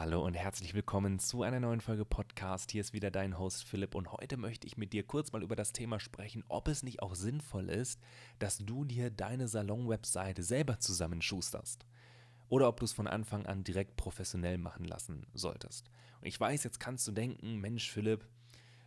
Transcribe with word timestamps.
Hallo 0.00 0.24
und 0.24 0.32
herzlich 0.32 0.72
willkommen 0.72 1.18
zu 1.18 1.42
einer 1.42 1.60
neuen 1.60 1.82
Folge 1.82 2.06
Podcast. 2.06 2.70
Hier 2.70 2.80
ist 2.80 2.94
wieder 2.94 3.10
dein 3.10 3.38
Host 3.38 3.64
Philipp 3.64 3.94
und 3.94 4.10
heute 4.10 4.38
möchte 4.38 4.66
ich 4.66 4.78
mit 4.78 4.94
dir 4.94 5.02
kurz 5.02 5.30
mal 5.30 5.42
über 5.42 5.56
das 5.56 5.74
Thema 5.74 6.00
sprechen, 6.00 6.42
ob 6.48 6.68
es 6.68 6.82
nicht 6.82 7.02
auch 7.02 7.14
sinnvoll 7.14 7.68
ist, 7.68 8.00
dass 8.38 8.56
du 8.56 8.86
dir 8.86 9.10
deine 9.10 9.46
Salon-Webseite 9.46 10.42
selber 10.42 10.78
zusammenschusterst 10.78 11.84
oder 12.48 12.68
ob 12.68 12.80
du 12.80 12.86
es 12.86 12.94
von 12.94 13.08
Anfang 13.08 13.44
an 13.44 13.62
direkt 13.62 13.96
professionell 13.96 14.56
machen 14.56 14.86
lassen 14.86 15.26
solltest. 15.34 15.90
Und 16.22 16.28
ich 16.28 16.40
weiß, 16.40 16.64
jetzt 16.64 16.80
kannst 16.80 17.06
du 17.06 17.12
denken, 17.12 17.56
Mensch 17.58 17.90
Philipp, 17.90 18.26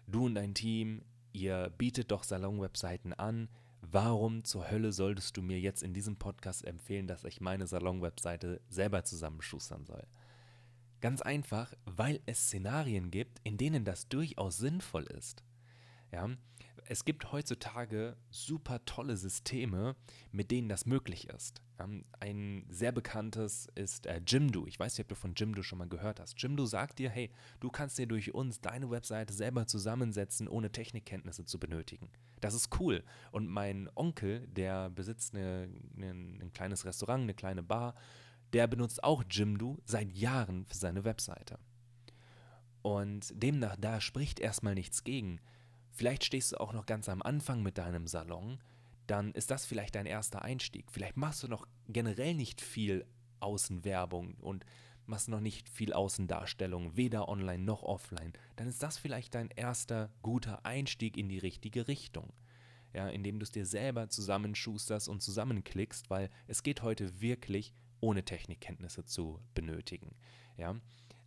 du 0.07 0.25
und 0.25 0.33
dein 0.33 0.55
Team, 0.55 1.03
ihr 1.31 1.71
bietet 1.77 2.09
doch 2.09 2.23
Salon-Webseiten 2.23 3.13
an. 3.13 3.49
Warum 3.81 4.45
zur 4.45 4.71
Hölle 4.71 4.91
solltest 4.91 5.37
du 5.37 5.43
mir 5.43 5.59
jetzt 5.59 5.83
in 5.83 5.93
diesem 5.93 6.15
Podcast 6.15 6.65
empfehlen, 6.65 7.05
dass 7.05 7.23
ich 7.23 7.39
meine 7.39 7.67
Salon-Webseite 7.67 8.61
selber 8.67 9.03
zusammenschustern 9.03 9.85
soll? 9.85 10.07
Ganz 11.03 11.21
einfach, 11.21 11.73
weil 11.83 12.21
es 12.27 12.45
Szenarien 12.45 13.11
gibt, 13.11 13.41
in 13.43 13.57
denen 13.57 13.83
das 13.83 14.07
durchaus 14.07 14.55
sinnvoll 14.55 15.03
ist. 15.03 15.43
Ja, 16.13 16.29
es 16.85 17.03
gibt 17.03 17.33
heutzutage 17.33 18.15
super 18.31 18.85
tolle 18.85 19.17
Systeme, 19.17 19.97
mit 20.31 20.49
denen 20.49 20.69
das 20.69 20.85
möglich 20.85 21.27
ist. 21.27 21.61
Ein 22.21 22.65
sehr 22.69 22.93
bekanntes 22.93 23.67
ist 23.75 24.05
äh, 24.05 24.21
Jimdo. 24.25 24.65
Ich 24.65 24.79
weiß 24.79 24.97
nicht, 24.97 25.03
ob 25.03 25.09
du 25.09 25.15
von 25.15 25.33
Jimdo 25.35 25.61
schon 25.61 25.79
mal 25.79 25.89
gehört 25.89 26.21
hast. 26.21 26.41
Jimdo 26.41 26.65
sagt 26.65 26.99
dir, 26.99 27.09
hey, 27.09 27.31
du 27.59 27.69
kannst 27.69 27.97
dir 27.97 28.07
durch 28.07 28.33
uns 28.33 28.61
deine 28.61 28.89
Webseite 28.89 29.33
selber 29.33 29.67
zusammensetzen, 29.67 30.47
ohne 30.47 30.71
Technikkenntnisse 30.71 31.43
zu 31.43 31.59
benötigen. 31.59 32.07
Das 32.39 32.53
ist 32.53 32.79
cool. 32.79 33.03
Und 33.33 33.49
mein 33.49 33.89
Onkel, 33.95 34.47
der 34.47 34.89
besitzt 34.89 35.35
eine, 35.35 35.67
eine, 35.97 36.11
ein 36.11 36.53
kleines 36.53 36.85
Restaurant, 36.85 37.23
eine 37.23 37.33
kleine 37.33 37.61
Bar 37.61 37.93
der 38.53 38.67
benutzt 38.67 39.03
auch 39.03 39.23
Jimdo 39.29 39.77
seit 39.85 40.11
Jahren 40.11 40.65
für 40.65 40.77
seine 40.77 41.03
Webseite. 41.03 41.59
Und 42.81 43.31
demnach, 43.35 43.75
da 43.79 44.01
spricht 44.01 44.39
erstmal 44.39 44.75
nichts 44.75 45.03
gegen. 45.03 45.39
Vielleicht 45.91 46.23
stehst 46.23 46.51
du 46.51 46.57
auch 46.57 46.73
noch 46.73 46.85
ganz 46.85 47.09
am 47.09 47.21
Anfang 47.21 47.63
mit 47.63 47.77
deinem 47.77 48.07
Salon, 48.07 48.59
dann 49.07 49.33
ist 49.33 49.51
das 49.51 49.65
vielleicht 49.65 49.95
dein 49.95 50.05
erster 50.05 50.43
Einstieg. 50.43 50.91
Vielleicht 50.91 51.17
machst 51.17 51.43
du 51.43 51.47
noch 51.47 51.67
generell 51.87 52.33
nicht 52.33 52.61
viel 52.61 53.05
Außenwerbung 53.39 54.35
und 54.35 54.65
machst 55.05 55.27
noch 55.27 55.41
nicht 55.41 55.67
viel 55.67 55.93
Außendarstellung, 55.93 56.95
weder 56.95 57.27
online 57.27 57.63
noch 57.63 57.83
offline. 57.83 58.33
Dann 58.55 58.67
ist 58.67 58.81
das 58.81 58.97
vielleicht 58.97 59.35
dein 59.35 59.49
erster 59.49 60.09
guter 60.21 60.65
Einstieg 60.65 61.17
in 61.17 61.27
die 61.27 61.39
richtige 61.39 61.87
Richtung. 61.87 62.31
Ja, 62.93 63.09
indem 63.09 63.39
du 63.39 63.43
es 63.43 63.51
dir 63.51 63.65
selber 63.65 64.09
zusammenschusterst 64.09 65.09
und 65.09 65.21
zusammenklickst, 65.21 66.09
weil 66.09 66.29
es 66.47 66.61
geht 66.61 66.83
heute 66.83 67.21
wirklich 67.21 67.73
ohne 68.03 68.23
Technikkenntnisse 68.23 69.05
zu 69.05 69.39
benötigen. 69.55 70.13
Ja? 70.57 70.75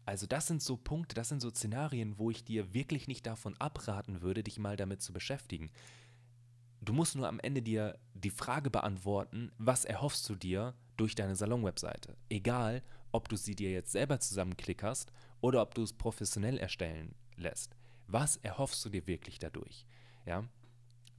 Also 0.04 0.26
das 0.26 0.46
sind 0.46 0.62
so 0.62 0.76
Punkte, 0.76 1.14
das 1.14 1.30
sind 1.30 1.40
so 1.40 1.48
Szenarien, 1.50 2.18
wo 2.18 2.30
ich 2.30 2.44
dir 2.44 2.74
wirklich 2.74 3.08
nicht 3.08 3.26
davon 3.26 3.56
abraten 3.58 4.20
würde, 4.20 4.42
dich 4.42 4.58
mal 4.58 4.76
damit 4.76 5.00
zu 5.00 5.14
beschäftigen. 5.14 5.70
Du 6.82 6.92
musst 6.92 7.16
nur 7.16 7.26
am 7.26 7.40
Ende 7.40 7.62
dir 7.62 7.98
die 8.12 8.30
Frage 8.30 8.70
beantworten, 8.70 9.50
was 9.56 9.86
erhoffst 9.86 10.28
du 10.28 10.34
dir 10.34 10.74
durch 10.98 11.14
deine 11.14 11.34
Salon-Webseite? 11.34 12.14
Egal, 12.28 12.82
ob 13.10 13.30
du 13.30 13.36
sie 13.36 13.56
dir 13.56 13.72
jetzt 13.72 13.92
selber 13.92 14.20
zusammenklickerst 14.20 15.10
oder 15.40 15.62
ob 15.62 15.74
du 15.74 15.82
es 15.82 15.94
professionell 15.94 16.58
erstellen 16.58 17.14
lässt. 17.36 17.74
Was 18.06 18.36
erhoffst 18.36 18.84
du 18.84 18.90
dir 18.90 19.06
wirklich 19.06 19.38
dadurch? 19.38 19.86
Ja? 20.26 20.44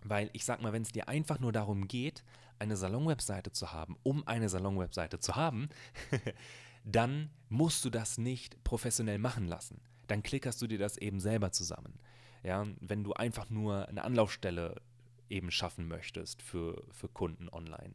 Weil 0.04 0.30
ich 0.34 0.46
sag 0.46 0.62
mal, 0.62 0.72
wenn 0.72 0.84
es 0.84 0.92
dir 0.92 1.10
einfach 1.10 1.40
nur 1.40 1.52
darum 1.52 1.88
geht, 1.88 2.24
eine 2.60 2.78
Salon-Webseite 2.78 3.52
zu 3.52 3.72
haben, 3.72 3.98
um 4.04 4.28
eine 4.28 4.50
Salon-Webseite 4.50 5.20
zu 5.20 5.36
haben, 5.36 5.70
dann 6.84 7.30
musst 7.50 7.84
du 7.86 7.90
das 7.90 8.18
nicht 8.18 8.64
professionell 8.64 9.20
machen 9.20 9.48
lassen. 9.48 9.82
Dann 10.08 10.24
klickerst 10.24 10.62
du 10.62 10.68
dir 10.68 10.78
das 10.78 10.98
eben 10.98 11.20
selber 11.20 11.52
zusammen. 11.52 12.00
Ja, 12.44 12.66
wenn 12.80 13.04
du 13.04 13.14
einfach 13.14 13.50
nur 13.50 13.88
eine 13.88 14.04
Anlaufstelle 14.04 14.82
eben 15.30 15.52
schaffen 15.52 15.88
möchtest 15.88 16.42
für, 16.42 16.84
für 16.92 17.10
Kunden 17.10 17.50
online, 17.50 17.94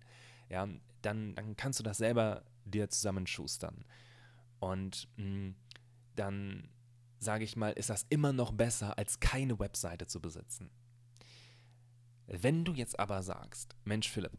ja, 0.51 0.69
dann, 1.01 1.35
dann 1.35 1.57
kannst 1.57 1.79
du 1.79 1.83
das 1.83 1.99
selber 1.99 2.45
dir 2.65 2.91
zusammenschustern. 2.91 3.85
Und 4.61 5.09
mh, 5.17 5.25
hm, 5.25 5.55
dann 6.17 6.69
sage 7.23 7.45
ich 7.45 7.57
mal, 7.57 7.73
ist 7.73 7.89
das 7.89 8.05
immer 8.11 8.33
noch 8.33 8.53
besser, 8.53 8.99
als 8.99 9.21
keine 9.21 9.59
Webseite 9.59 10.07
zu 10.07 10.21
besitzen. 10.21 10.71
Wenn 12.27 12.65
du 12.65 12.73
jetzt 12.73 12.99
aber 12.99 13.23
sagst, 13.23 13.77
Mensch 13.85 14.09
Philipp, 14.09 14.39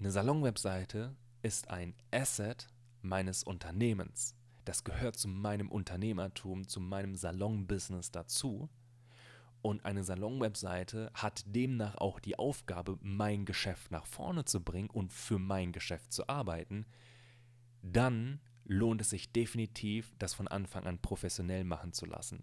eine 0.00 0.10
Salon-Webseite 0.10 1.14
ist 1.42 1.68
ein 1.68 1.94
Asset 2.10 2.68
meines 3.02 3.42
Unternehmens. 3.42 4.34
Das 4.64 4.82
gehört 4.82 5.16
zu 5.16 5.28
meinem 5.28 5.70
Unternehmertum, 5.70 6.66
zu 6.66 6.80
meinem 6.80 7.16
Salon-Business 7.16 8.10
dazu. 8.10 8.70
Und 9.60 9.84
eine 9.84 10.02
Salon-Webseite 10.02 11.10
hat 11.12 11.42
demnach 11.44 11.96
auch 11.96 12.18
die 12.18 12.38
Aufgabe, 12.38 12.98
mein 13.02 13.44
Geschäft 13.44 13.90
nach 13.90 14.06
vorne 14.06 14.46
zu 14.46 14.62
bringen 14.62 14.88
und 14.88 15.12
für 15.12 15.38
mein 15.38 15.70
Geschäft 15.70 16.14
zu 16.14 16.26
arbeiten. 16.30 16.86
Dann 17.82 18.40
lohnt 18.64 19.02
es 19.02 19.10
sich 19.10 19.32
definitiv, 19.32 20.14
das 20.18 20.32
von 20.32 20.48
Anfang 20.48 20.86
an 20.86 21.02
professionell 21.02 21.64
machen 21.64 21.92
zu 21.92 22.06
lassen. 22.06 22.42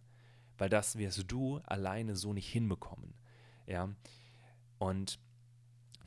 Weil 0.60 0.70
das 0.70 0.96
wirst 1.00 1.32
du 1.32 1.58
alleine 1.66 2.16
so 2.16 2.34
nicht 2.34 2.50
hinbekommen. 2.50 3.16
Ja, 3.66 3.90
und 4.78 5.20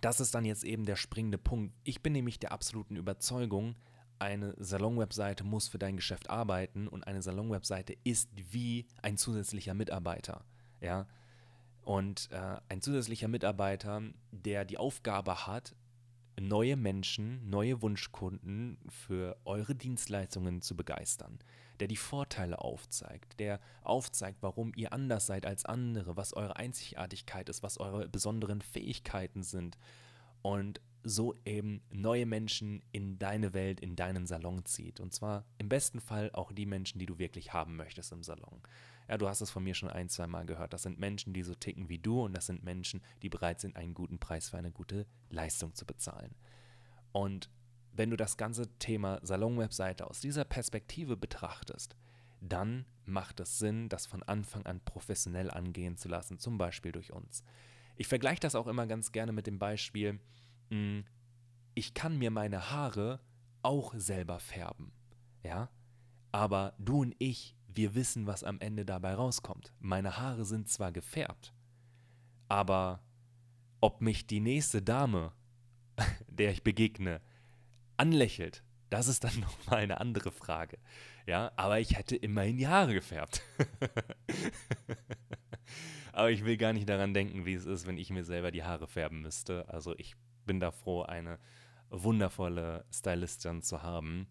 das 0.00 0.20
ist 0.20 0.34
dann 0.34 0.44
jetzt 0.44 0.64
eben 0.64 0.84
der 0.84 0.96
springende 0.96 1.38
Punkt. 1.38 1.74
Ich 1.84 2.02
bin 2.02 2.12
nämlich 2.12 2.38
der 2.38 2.52
absoluten 2.52 2.96
Überzeugung, 2.96 3.76
eine 4.18 4.54
Salon-Webseite 4.58 5.44
muss 5.44 5.68
für 5.68 5.78
dein 5.78 5.96
Geschäft 5.96 6.28
arbeiten 6.28 6.88
und 6.88 7.06
eine 7.06 7.22
Salon-Webseite 7.22 7.96
ist 8.04 8.28
wie 8.52 8.86
ein 9.02 9.16
zusätzlicher 9.16 9.74
Mitarbeiter. 9.74 10.44
Ja? 10.80 11.06
Und 11.82 12.28
äh, 12.30 12.58
ein 12.68 12.82
zusätzlicher 12.82 13.28
Mitarbeiter, 13.28 14.02
der 14.30 14.64
die 14.66 14.76
Aufgabe 14.76 15.46
hat, 15.46 15.74
neue 16.40 16.76
Menschen, 16.76 17.48
neue 17.48 17.82
Wunschkunden 17.82 18.78
für 18.88 19.36
eure 19.44 19.74
Dienstleistungen 19.74 20.62
zu 20.62 20.74
begeistern, 20.74 21.38
der 21.78 21.88
die 21.88 21.96
Vorteile 21.96 22.60
aufzeigt, 22.60 23.38
der 23.38 23.60
aufzeigt, 23.82 24.38
warum 24.40 24.72
ihr 24.74 24.92
anders 24.92 25.26
seid 25.26 25.46
als 25.46 25.64
andere, 25.64 26.16
was 26.16 26.32
eure 26.32 26.56
Einzigartigkeit 26.56 27.48
ist, 27.48 27.62
was 27.62 27.78
eure 27.78 28.08
besonderen 28.08 28.62
Fähigkeiten 28.62 29.42
sind. 29.42 29.78
Und 30.42 30.80
so 31.02 31.34
eben 31.44 31.82
neue 31.90 32.26
Menschen 32.26 32.82
in 32.92 33.18
deine 33.18 33.54
Welt, 33.54 33.80
in 33.80 33.96
deinen 33.96 34.26
Salon 34.26 34.64
zieht. 34.64 35.00
Und 35.00 35.14
zwar 35.14 35.44
im 35.58 35.68
besten 35.68 36.00
Fall 36.00 36.30
auch 36.32 36.52
die 36.52 36.66
Menschen, 36.66 36.98
die 36.98 37.06
du 37.06 37.18
wirklich 37.18 37.52
haben 37.52 37.76
möchtest 37.76 38.12
im 38.12 38.22
Salon. 38.22 38.60
Ja, 39.08 39.18
du 39.18 39.28
hast 39.28 39.40
es 39.40 39.50
von 39.50 39.64
mir 39.64 39.74
schon 39.74 39.90
ein, 39.90 40.08
zwei 40.08 40.26
Mal 40.26 40.46
gehört. 40.46 40.72
Das 40.72 40.82
sind 40.82 40.98
Menschen, 40.98 41.32
die 41.32 41.42
so 41.42 41.54
ticken 41.54 41.88
wie 41.88 41.98
du 41.98 42.24
und 42.24 42.32
das 42.36 42.46
sind 42.46 42.62
Menschen, 42.62 43.02
die 43.22 43.28
bereit 43.28 43.60
sind, 43.60 43.76
einen 43.76 43.94
guten 43.94 44.18
Preis 44.18 44.50
für 44.50 44.58
eine 44.58 44.70
gute 44.70 45.06
Leistung 45.30 45.74
zu 45.74 45.84
bezahlen. 45.84 46.34
Und 47.12 47.50
wenn 47.92 48.10
du 48.10 48.16
das 48.16 48.36
ganze 48.36 48.68
Thema 48.78 49.18
Salon-Webseite 49.22 50.06
aus 50.06 50.20
dieser 50.20 50.44
Perspektive 50.44 51.16
betrachtest, 51.16 51.96
dann 52.40 52.86
macht 53.04 53.40
es 53.40 53.58
Sinn, 53.58 53.88
das 53.88 54.06
von 54.06 54.22
Anfang 54.22 54.64
an 54.64 54.80
professionell 54.84 55.50
angehen 55.50 55.96
zu 55.96 56.08
lassen, 56.08 56.38
zum 56.38 56.56
Beispiel 56.56 56.92
durch 56.92 57.12
uns. 57.12 57.42
Ich 57.96 58.06
vergleiche 58.06 58.40
das 58.40 58.54
auch 58.54 58.66
immer 58.66 58.86
ganz 58.86 59.12
gerne 59.12 59.32
mit 59.32 59.46
dem 59.46 59.58
Beispiel, 59.58 60.20
hm, 60.70 61.04
ich 61.74 61.94
kann 61.94 62.18
mir 62.18 62.30
meine 62.30 62.70
Haare 62.70 63.20
auch 63.62 63.94
selber 63.94 64.40
färben, 64.40 64.92
ja, 65.42 65.70
aber 66.32 66.74
du 66.78 67.02
und 67.02 67.14
ich, 67.18 67.56
wir 67.68 67.94
wissen, 67.94 68.26
was 68.26 68.44
am 68.44 68.60
Ende 68.60 68.84
dabei 68.84 69.14
rauskommt. 69.14 69.72
Meine 69.78 70.16
Haare 70.16 70.44
sind 70.44 70.68
zwar 70.68 70.92
gefärbt, 70.92 71.54
aber 72.48 73.02
ob 73.80 74.00
mich 74.00 74.26
die 74.26 74.40
nächste 74.40 74.82
Dame, 74.82 75.32
der 76.28 76.50
ich 76.50 76.62
begegne, 76.62 77.20
anlächelt, 77.96 78.64
das 78.90 79.08
ist 79.08 79.24
dann 79.24 79.38
nochmal 79.40 79.80
eine 79.80 80.00
andere 80.00 80.32
Frage. 80.32 80.78
Ja, 81.26 81.52
aber 81.56 81.80
ich 81.80 81.96
hätte 81.96 82.16
immerhin 82.16 82.56
die 82.56 82.68
Haare 82.68 82.92
gefärbt. 82.92 83.42
aber 86.12 86.30
ich 86.30 86.44
will 86.44 86.56
gar 86.56 86.72
nicht 86.72 86.88
daran 86.88 87.14
denken, 87.14 87.46
wie 87.46 87.54
es 87.54 87.66
ist, 87.66 87.86
wenn 87.86 87.98
ich 87.98 88.10
mir 88.10 88.24
selber 88.24 88.50
die 88.50 88.64
Haare 88.64 88.88
färben 88.88 89.20
müsste. 89.20 89.68
Also 89.68 89.94
ich 89.96 90.16
bin 90.46 90.60
da 90.60 90.70
froh, 90.70 91.02
eine 91.02 91.38
wundervolle 91.90 92.84
Stylistin 92.92 93.62
zu 93.62 93.82
haben. 93.82 94.26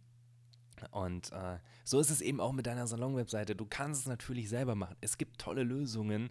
Und 0.92 1.32
äh, 1.34 1.60
so 1.84 2.00
ist 2.00 2.10
es 2.10 2.22
eben 2.22 2.40
auch 2.40 2.54
mit 2.54 2.66
deiner 2.66 2.88
Salon-Webseite. 2.88 3.56
Du 3.56 3.66
kannst 3.66 4.02
es 4.02 4.08
natürlich 4.08 4.50
selber 4.50 4.76
machen. 4.76 4.96
Es 5.02 5.18
gibt 5.18 5.40
tolle 5.40 5.64
Lösungen, 5.64 6.30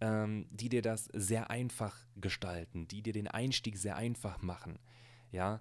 ähm, 0.00 0.46
die 0.50 0.68
dir 0.68 0.82
das 0.82 1.04
sehr 1.12 1.50
einfach 1.50 1.96
gestalten, 2.16 2.88
die 2.88 3.02
dir 3.02 3.12
den 3.12 3.28
Einstieg 3.28 3.78
sehr 3.78 3.96
einfach 3.96 4.42
machen. 4.42 4.78
Ja, 5.30 5.60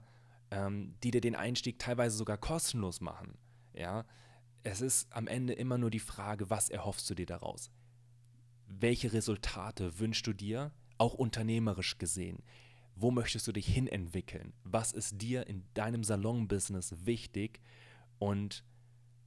ähm, 0.52 0.96
die 1.04 1.12
dir 1.12 1.22
den 1.22 1.36
Einstieg 1.36 1.80
teilweise 1.80 2.18
sogar 2.18 2.38
kostenlos 2.38 3.02
machen. 3.02 3.38
Ja, 3.74 4.06
es 4.64 4.82
ist 4.82 5.12
am 5.14 5.28
Ende 5.28 5.54
immer 5.54 5.78
nur 5.78 5.90
die 5.90 6.00
Frage, 6.00 6.50
was 6.50 6.70
erhoffst 6.70 7.10
du 7.10 7.16
dir 7.16 7.26
daraus? 7.26 7.72
Welche 8.68 9.14
Resultate 9.14 10.00
wünschst 10.00 10.26
du 10.26 10.34
dir, 10.34 10.72
auch 10.98 11.14
unternehmerisch 11.14 11.98
gesehen? 11.98 12.44
Wo 12.96 13.12
möchtest 13.12 13.48
du 13.48 13.52
dich 13.52 13.68
hinentwickeln? 13.68 14.54
Was 14.64 14.92
ist 14.92 15.22
dir 15.22 15.48
in 15.48 15.64
deinem 15.74 16.04
Salon-Business 16.04 16.96
wichtig? 17.06 17.62
Und 18.20 18.64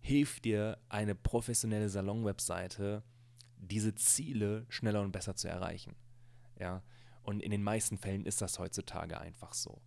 hilft 0.01 0.45
dir 0.45 0.79
eine 0.89 1.15
professionelle 1.15 1.89
Salon-Webseite, 1.89 3.03
diese 3.59 3.95
Ziele 3.95 4.65
schneller 4.69 5.03
und 5.03 5.13
besser 5.13 5.35
zu 5.35 5.49
erreichen. 5.49 5.97
Ja, 6.59 6.83
und 7.23 7.43
in 7.43 7.51
den 7.51 7.63
meisten 7.63 7.99
Fällen 7.99 8.25
ist 8.25 8.41
das 8.41 8.59
heutzutage 8.59 9.21
einfach 9.21 9.53
so. 9.53 9.83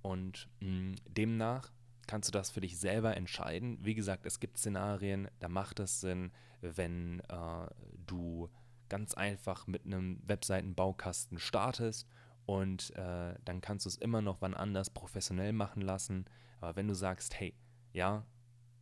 Und 0.00 0.48
mh, 0.60 0.96
demnach 1.08 1.72
kannst 2.06 2.28
du 2.28 2.32
das 2.32 2.50
für 2.50 2.62
dich 2.62 2.78
selber 2.78 3.16
entscheiden. 3.16 3.78
Wie 3.84 3.94
gesagt, 3.94 4.24
es 4.24 4.40
gibt 4.40 4.56
Szenarien, 4.56 5.28
da 5.38 5.48
macht 5.48 5.78
es 5.78 6.00
Sinn, 6.00 6.32
wenn 6.62 7.20
äh, 7.28 7.66
du 8.06 8.48
ganz 8.88 9.14
einfach 9.14 9.66
mit 9.66 9.84
einem 9.84 10.20
Webseitenbaukasten 10.26 11.38
startest 11.38 12.08
und 12.50 12.90
äh, 12.96 13.34
dann 13.44 13.60
kannst 13.60 13.86
du 13.86 13.88
es 13.88 13.96
immer 13.96 14.22
noch 14.22 14.40
wann 14.40 14.54
anders 14.54 14.90
professionell 14.90 15.52
machen 15.52 15.82
lassen. 15.82 16.24
Aber 16.60 16.74
wenn 16.74 16.88
du 16.88 16.94
sagst, 16.94 17.38
hey, 17.38 17.54
ja, 17.92 18.26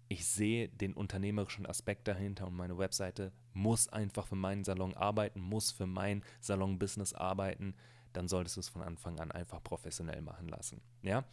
ich 0.09 0.27
sehe 0.27 0.71
den 0.71 0.95
unternehmerischen 0.95 1.67
Aspekt 1.67 2.09
dahinter 2.09 2.47
und 2.47 2.57
meine 2.57 2.79
Webseite 2.79 3.31
muss 3.53 3.91
einfach 3.91 4.27
für 4.27 4.37
meinen 4.37 4.65
Salon 4.65 4.95
arbeiten, 4.95 5.41
muss 5.41 5.71
für 5.71 5.87
mein 5.87 6.25
Salon-Business 6.41 7.13
arbeiten, 7.13 7.75
dann 8.13 8.29
solltest 8.29 8.57
du 8.57 8.61
es 8.61 8.69
von 8.69 8.83
Anfang 8.83 9.19
an 9.21 9.31
einfach 9.31 9.63
professionell 9.63 10.23
machen 10.23 10.49
lassen. 10.49 10.81
Ja, 11.03 11.25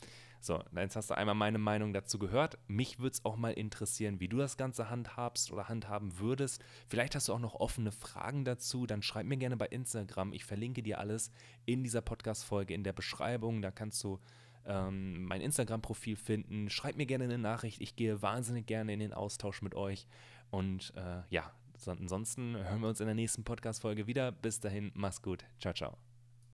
so, 0.46 0.64
jetzt 0.76 0.96
hast 0.96 1.10
du 1.10 1.18
einmal 1.18 1.34
meine 1.34 1.58
Meinung 1.58 1.92
dazu 1.92 2.20
gehört. 2.20 2.60
Mich 2.68 3.00
würde 3.00 3.14
es 3.14 3.26
auch 3.26 3.36
mal 3.36 3.54
interessieren, 3.54 4.20
wie 4.20 4.28
du 4.28 4.38
das 4.38 4.58
Ganze 4.58 4.92
handhabst 4.92 5.52
oder 5.52 5.70
handhaben 5.70 6.20
würdest. 6.20 6.64
Vielleicht 6.88 7.16
hast 7.16 7.28
du 7.30 7.34
auch 7.34 7.40
noch 7.40 7.56
offene 7.56 7.92
Fragen 7.92 8.46
dazu. 8.46 8.86
Dann 8.86 9.02
schreib 9.02 9.26
mir 9.26 9.38
gerne 9.38 9.58
bei 9.58 9.66
Instagram. 9.66 10.34
Ich 10.34 10.46
verlinke 10.46 10.84
dir 10.84 11.00
alles 11.00 11.32
in 11.66 11.84
dieser 11.84 12.02
Podcast-Folge 12.02 12.76
in 12.76 12.84
der 12.84 12.94
Beschreibung. 12.94 13.64
Da 13.64 13.72
kannst 13.72 14.04
du 14.04 14.20
ähm, 14.66 15.26
mein 15.26 15.42
Instagram-Profil 15.42 16.16
finden. 16.16 16.70
Schreib 16.70 16.96
mir 16.96 17.08
gerne 17.08 17.24
eine 17.24 17.40
Nachricht. 17.40 17.82
Ich 17.82 17.96
gehe 17.96 18.22
wahnsinnig 18.22 18.68
gerne 18.68 18.94
in 18.94 19.00
den 19.00 19.14
Austausch 19.14 19.64
mit 19.64 19.74
euch. 19.74 20.06
Und 20.52 20.94
äh, 20.96 21.24
ja, 21.32 21.52
ansonsten 21.88 22.56
hören 22.56 22.82
wir 22.82 22.90
uns 22.90 23.00
in 23.00 23.08
der 23.08 23.16
nächsten 23.16 23.44
Podcast-Folge 23.44 24.06
wieder. 24.06 24.32
Bis 24.32 24.60
dahin, 24.60 24.92
mach's 24.94 25.24
gut. 25.24 25.44
Ciao, 25.60 25.74
ciao. 25.74 26.05